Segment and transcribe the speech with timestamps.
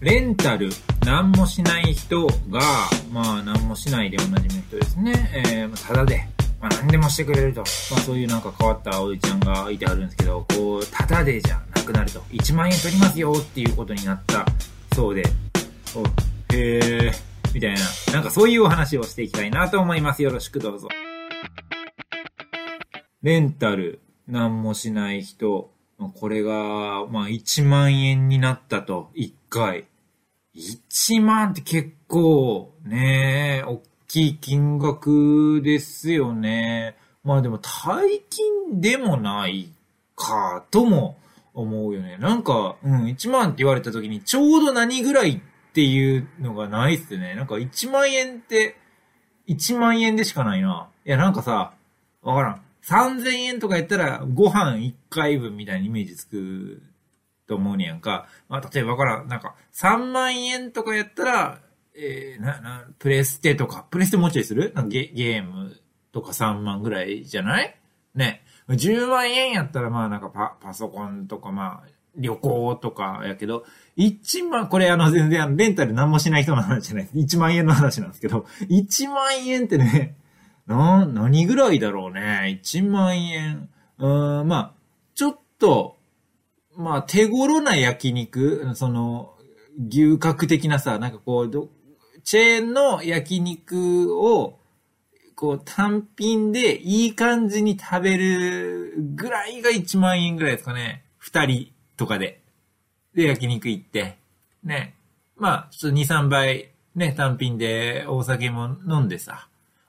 [0.00, 0.70] レンタル、
[1.04, 2.60] 何もしない人が、
[3.10, 5.12] まあ、何もしないでおなじみの人ですね。
[5.34, 6.28] えー、ただで、
[6.60, 7.62] まあ、何でもしてくれると。
[7.62, 12.20] まあ、そういうなんか変わったおじちゃんがいてあるんですけど、こう、ただでじゃなくなると。
[12.30, 14.46] 1万円取りますよっていうことになった
[14.94, 15.24] そうで、
[15.96, 16.04] お
[16.54, 17.12] へえー、
[17.52, 17.80] みたいな。
[18.12, 20.22] なんかそういうお話をしていきたいなと思います。
[20.22, 20.86] よろしくどうぞ。
[23.22, 29.86] レンタル、何もしない人、これが、まあ、1万円になったと、1回。
[30.54, 36.96] 1万って結構、ね、大きい金額ですよね。
[37.24, 39.72] まあでも、大金でもない
[40.14, 41.18] か、とも
[41.52, 42.16] 思うよね。
[42.18, 47.34] なんか、うん、1万って言われた時に、ちょうど何ぐらいっていうのがないっすね。
[47.34, 48.76] なんか1万円って、
[49.48, 50.88] 1万円でしかないな。
[51.04, 51.72] いや、なんかさ、
[52.22, 52.62] わからん。
[52.88, 56.82] 3000円とかやったら、ご飯1回分みたいなイメージつく
[57.46, 58.26] と思うにやんか。
[58.48, 61.60] まあ、例えばから、なんか、3万円とかやったら、
[61.96, 64.72] えー、な、な、プレステとか、プレステもうちょいする？
[64.74, 65.76] なんかゲゲーム
[66.12, 67.76] とか3万ぐらいじゃない？
[68.14, 68.42] ね。
[68.68, 73.64] 10万円やったらまあなんかパパソコンとかまあ旅行とかやけど、
[73.96, 77.08] 1万、これあの全然レンタル何もしない人の話じゃない。
[77.14, 80.14] 1万円の話なんですけど、1万円ってね、
[80.68, 82.60] な、何ぐらいだろうね。
[82.62, 83.70] 1万円。
[83.98, 84.74] うん、まあ、
[85.14, 85.96] ちょっと、
[86.76, 89.34] まあ、手頃な焼肉、その、
[89.88, 91.70] 牛角的なさ、なんかこう、
[92.22, 94.58] チェーンの焼肉を、
[95.34, 101.04] こう、単品でいい感じに食べるぐらいが1万円ぐらいですかね。
[101.16, 102.42] 二人とかで。
[103.14, 104.18] で、焼肉行って。
[104.62, 104.94] ね。
[105.36, 109.47] まあ、ちょっと2、3倍、ね、単品でお酒も飲んでさ。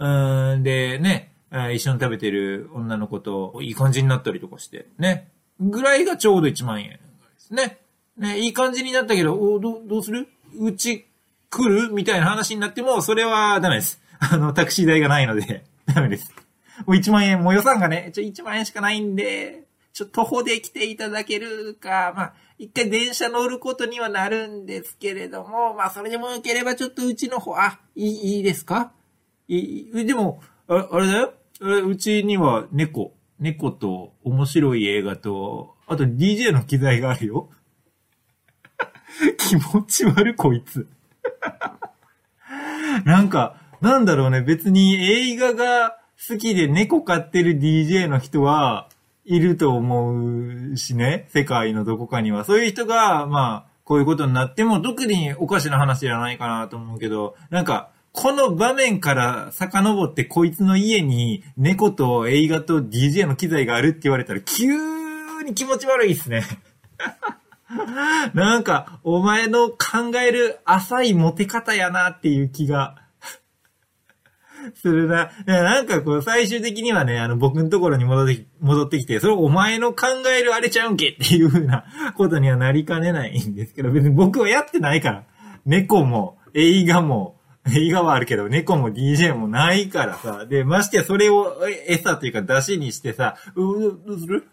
[0.00, 1.32] うん、で、ね、
[1.74, 5.28] 一緒に食べてる女の子といい感じになったりとかして、ね。
[5.60, 6.98] ぐらいがちょうど1万円で
[7.38, 7.78] すね。
[8.16, 10.26] ね、いい感じになったけど、おどどうする？
[10.58, 11.06] うち
[11.50, 11.92] 来る？
[11.92, 14.00] みたいな話になっても、それはダメです。
[14.20, 16.32] あの、タクシー代がないので、 ダメです。
[16.86, 28.92] もう1万円、もう予算がね、ちょ、1万円しかないんで、ちょ、徒歩で来ていただけるか、まあ、一回電車乗ることにはなるんですけれども、まあ、それでもよければちょっとうちの方、あ、いい、いいですか？
[29.56, 37.50] い、でも、ああれだようちには猫、猫と面白い映画と、あと DJ の機材があるよ。
[39.38, 40.86] 気持ち悪こいつ。
[43.04, 48.88] なんか、なんだろうね、別に映画が好きで猫飼ってる DJ の人は
[49.24, 52.44] いると思うしね、世界のどこかには。
[52.44, 66.42] そういう人が、まあ、こういうことになっても特におかしな話じゃないかなと思うけど、なんか、この場面から遡ってこいつの家に猫と映画と DJ の機材があるって言われたら急に気持ち悪いっすね。
[68.34, 72.96] なんか、お前の考える浅いモテ方やなっていう気が
[74.74, 75.30] するな。
[75.46, 80.06] なんかこう、最終的にはね、あの、僕のところに戻って、戻ってきて、それお前の考
[80.36, 81.84] えるあれちゃうんけっていうふうな
[82.16, 85.24] ことにはなりかねないんですけど、別に僕はやってないから。
[85.64, 87.36] 猫も、映画も、
[87.76, 90.46] 映画はあるけど、猫も DJ もないからさ。
[90.46, 91.56] で、ましてやそれを
[91.86, 94.48] 餌というか出しにしてさ、う、どうする？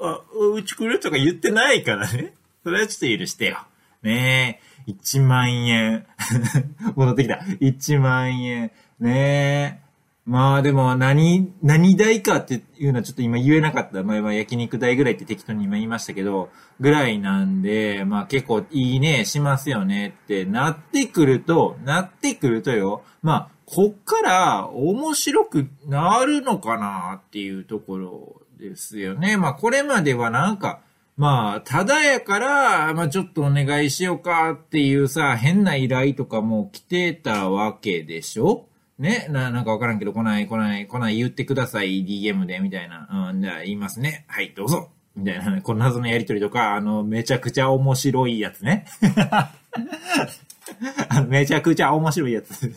[0.00, 0.20] あ、
[0.54, 2.34] うち来るとか言ってないからね。
[2.62, 3.58] それはちょっと許してよ。
[4.02, 6.06] ねえ、1万円。
[6.96, 7.36] 戻ってきた。
[7.60, 8.70] 1万円。
[9.00, 9.85] ねえ。
[10.26, 14.02] まあでも何、何代かっていうのはちょっと今言えなかった。
[14.02, 16.50] まあ焼肉代ぐらいって適当に今言いましたけど、
[16.80, 29.36] ぐらいなんで、まあ結構いいね、しますよねってなってくると、なってくるとよ、まあこっから面白くなるのかなっていうところですよね。
[29.36, 30.80] まあこれまではなんか、
[31.16, 38.66] まあ、ただやから、まあちょっとお願いしようかっていうさ、変な依頼とかも来てたわけでしょ？
[38.98, 43.30] ねな、なんかわからんけど、来ない、来ない、来ない言ってください、DM で、みたいな。
[43.30, 44.24] うん、じゃあ言いますね。
[44.28, 44.90] はい、どうぞ。
[45.14, 48.86] みたいな、ね、この謎のやりとりとか、あの、めちゃくちゃ面白いやつね。
[51.28, 52.74] めちゃくちゃ面白いやつ。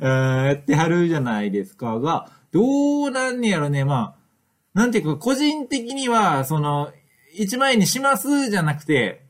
[0.00, 4.14] や ってはるじゃないですかが、どうなんねやろね、ま
[4.74, 6.92] あ、なんていうか、個人的には、その、
[7.38, 9.22] 1万円にしますじゃなくて、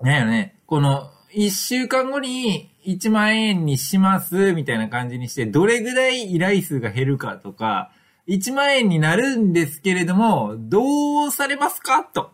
[0.00, 7.92] なんやね、この、1週間後に、1万円にしますみたいな感じにして、どれぐらい依頼数が減るかとか、
[8.28, 12.32] 1万円になるんですけれども、どうされますかと。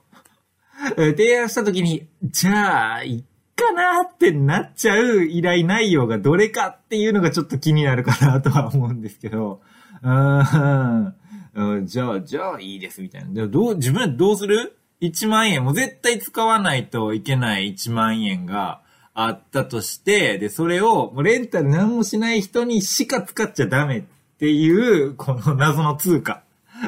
[0.97, 3.25] 提案したときに、じゃあ、いっ
[3.57, 9.61] かなってなっちゃう依頼内容がどれかっていうのがちょっと気になるかなとは思うんですけど、
[10.03, 13.33] うん、じゃあ、じゃあいいですみたいな。
[13.33, 18.84] でどう、自分はどうする？1万円、もう絶対使わないといけない1万円が。
[19.15, 24.03] あったとして、で、それを、もうレンタル何もしない人にしか使っちゃダメっ
[24.39, 26.43] ていう、この謎の通貨。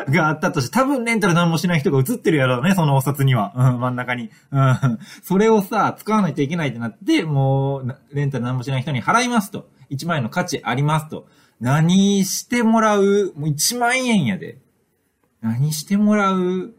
[0.08, 3.52] があったとして、多分レンタル何もしない人が映ってるやろうね、そのお札には。
[3.56, 4.30] うん、真ん中に。
[4.50, 4.98] うん。
[5.22, 9.68] それをさ、使わないといけないってなって、もう、レンタル何もしない人に払いますと。
[9.90, 11.28] 1万円の価値ありますと。
[11.60, 14.58] 何してもらうもう1万円やで。
[15.40, 16.74] 何してもらう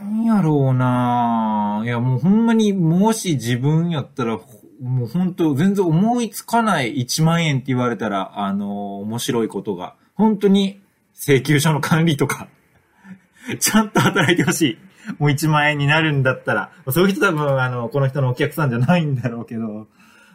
[0.00, 4.38] なんやろうないや、もうほんまに、もし自分やったら、
[4.80, 9.94] もう本当全然思いつかない1万円って言われたら、あのー、面白いことが。
[10.14, 10.80] 本当に、
[11.14, 12.48] 請求書の管理とか
[13.60, 14.78] ちゃんと働いてほしい。
[15.18, 16.70] もう1万円になるんだったら。
[16.90, 19.88] そういう人多分、あの、この人のお客さんじゃないんだろうけど。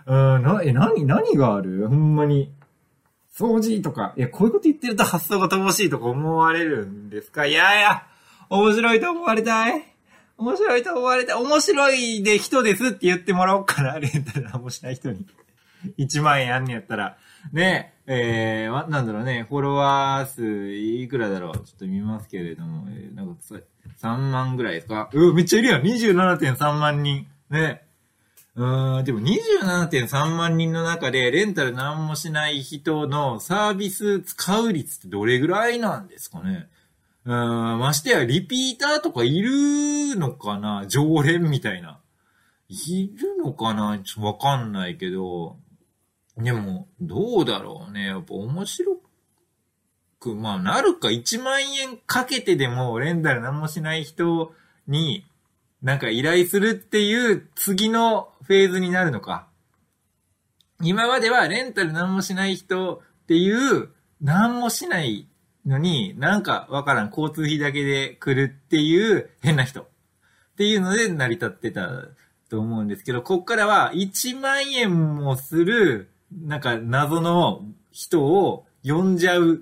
[0.06, 1.88] うん、な、え、何、何がある？
[1.88, 2.52] ほんまに。
[3.36, 4.14] 掃除とか。
[4.16, 7.46] いや、こういうこと言ってると発想が乏しいとか思われるんですか？
[7.48, 8.04] いやいや、
[8.50, 9.84] 面白いと思われたい？
[10.38, 11.36] 面白いと思われたい？
[11.42, 14.00] 面白いで人ですって言ってもらおうかな。
[14.00, 15.26] レンタル何もしない人に。
[15.98, 17.18] 1万円あんねやったら。
[17.54, 21.54] ね、えー、なんだろうね、フォロワー数いくらだろう？
[21.54, 23.42] ちょっと見ますけれども、えー、なんか
[24.02, 25.10] 3万ぐらいですか？
[25.14, 27.28] うめっちゃいるやん !27.3 万人。
[27.50, 27.84] ね。
[28.56, 36.68] うん、でも27.3万人の中でレンタル何もしない人のサービス使う率ってどれぐらいなんですかね？
[37.26, 40.86] うん、ましてやリピーターとかいるのかな？
[40.88, 42.00] 常連みたいな。
[42.70, 44.00] いるのかな？
[44.00, 45.58] ちょっとわかんないけど、
[46.38, 48.08] でも、どうだろうね。
[48.08, 48.98] やっぱ面白
[50.20, 54.54] く、まあ、なるか1万円かけてでも、レンタル何もしない人
[54.88, 55.26] に、
[55.82, 59.48] なんか依頼するっていう次のフェーズになるのか。
[60.82, 63.90] 今まではレンタル何もしない人っていう、
[64.20, 65.28] 何もしない
[65.66, 69.82] のに、なんかわからん、交通費だけで来るっていう変な人。
[69.82, 69.86] っ
[70.58, 71.90] ていうので成り立ってた
[72.50, 79.58] と思うんですけど、こっからは1万円もするなんか謎の人を呼んじゃうっ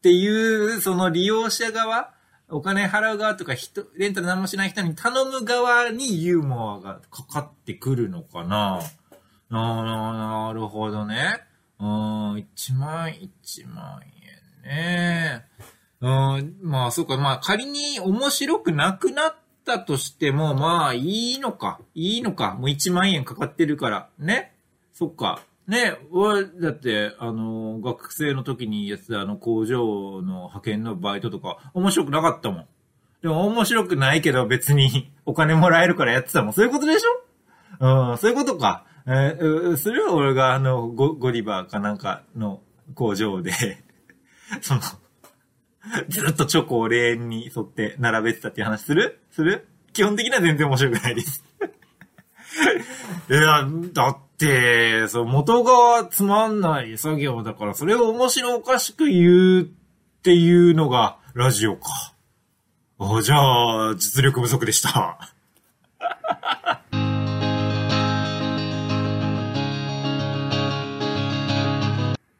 [0.00, 2.12] ていう、その利用者側、
[2.48, 8.80] お金払う側とか人、レンタル何もしない人に頼む側にユーモアがかかってくるのかな
[9.50, 11.42] ななるほどね。
[11.80, 14.17] うん、1万、1万円
[14.68, 15.44] ね。
[16.00, 17.16] うん、まあ、そうか。
[17.16, 21.80] まあ、仮に面白くなくなったとしても、まあ、いいのか。
[21.94, 22.54] いいのか。
[22.54, 24.08] もう1万円かかってるから。
[24.18, 24.54] ね。
[24.92, 25.40] そっか。
[25.66, 32.66] ね、俺、だって、あの、学生の時にやってたあの工場の派遣のバイトとか、面白くなかったもん。
[33.20, 36.52] でも面白くないけど別に お金もらえるからやってたもん。
[36.52, 38.10] そういうことでしょ？
[38.10, 38.84] うん、そういうことか。
[39.06, 42.60] えー、それは俺があのゴ、ゴディバーかなんかの
[42.94, 43.52] 工場で
[44.62, 44.80] その、
[46.08, 49.20] ずっとチョコをレーンに沿って並べてたっていう話する？
[49.30, 49.66] する？
[49.92, 51.44] 基本的には全然面白くないです
[53.30, 59.64] いや、だって、そう、元がつまんない作業だから、それを面白おかしく言うっ
[60.22, 62.14] ていうのがラジオか。
[62.98, 65.18] あじゃあ、実力不足でした。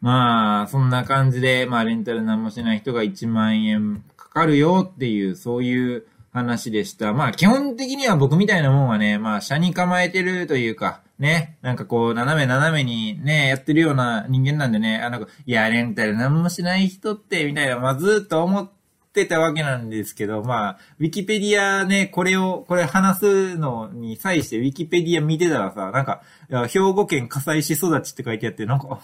[0.00, 7.12] まあ、そんな感じで、まあ、レンタル何もしない人が1万円かかるよっていう、そういう話でした。
[7.12, 18.70] まあ基本的には僕みたいなもんはね、まあ車に構えてるというか、ね、なんかこう斜め斜めにね、やってるような人間なんでね、あの、いや、レンタル何もしない人って、みたいな、まあずっと思っ
[19.12, 26.22] てたわけなんですけど、まあ、ウィキペディアね、これを、これ話すのに際してウィキペディア見てたらさ、なんか、
[26.68, 29.00] 兵庫県火災市育ちって書いてあって、なんか、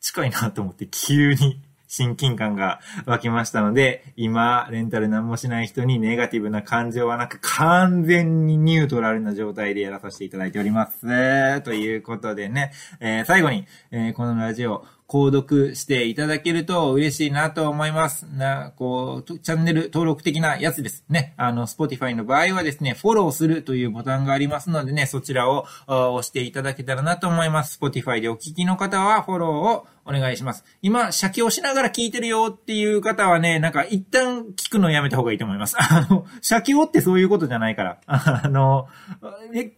[0.00, 11.62] 近いなと思って急に親近感が湧きましたので、今、レンタル何もしない人にネガティブな感情はなく、完全にニュートラルな状態でやらさせていただいております。
[11.62, 18.24] ということでね、えー、最後に、えー、このラジオ、購読していただけると嬉しいなと思います。
[18.24, 21.32] な、こう、チャンネル登録的なやつですね。
[21.38, 27.78] あの、Spotify の場合はですね、フォローするというボタンがありますのでね、そちらを押していただけたらなと思います。
[27.80, 30.64] Spotify でお聞きの方はフォローをお願いします。
[30.80, 35.76] 今、写経しながら聞いてるよっていう方はね、なんか一旦聞くのやめた方がいいと思います。
[35.78, 37.98] あの、写経ってそういうことじゃないから。
[38.06, 38.88] あの、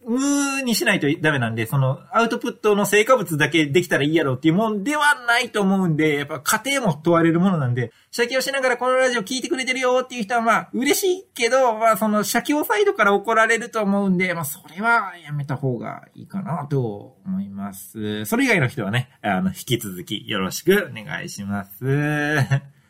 [0.07, 18.25] 無にしないとダメなんで、その、アウトプットの成果物だけできたらいいやろうっていうもんではないと思うんで、やっぱ家庭も問われるものなんで、写経しながらこのラジオ聞いてくれてるよっていう人はまあ嬉しいけど、まあその写経サイドから怒られると思うんで、まあそれはやめた方がいいかなと思います。
[18.25, 22.80] それ以外の人はね、あの、引き続きよろしくお願いします。